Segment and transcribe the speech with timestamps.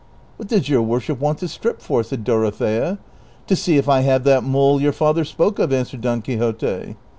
[0.37, 2.97] "What does your worship want to strip for?" said Dorothea."
[3.45, 6.95] To see if I have that mole your father spoke of," answered Don Quixote.